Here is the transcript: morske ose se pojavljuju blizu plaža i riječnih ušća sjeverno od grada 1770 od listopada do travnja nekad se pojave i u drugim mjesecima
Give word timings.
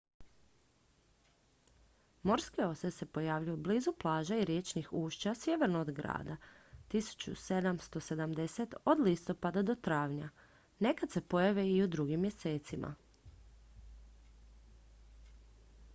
morske 2.23 2.65
ose 2.67 2.89
se 2.91 3.05
pojavljuju 3.05 3.57
blizu 3.57 3.93
plaža 3.99 4.35
i 4.37 4.45
riječnih 4.45 4.87
ušća 4.93 5.33
sjeverno 5.35 5.81
od 5.81 5.91
grada 5.91 6.37
1770 6.93 8.73
od 8.85 8.99
listopada 8.99 9.61
do 9.61 9.75
travnja 9.75 10.29
nekad 10.79 11.11
se 11.11 11.21
pojave 11.21 11.67
i 11.69 11.83
u 11.83 11.87
drugim 11.87 12.21
mjesecima 12.21 12.95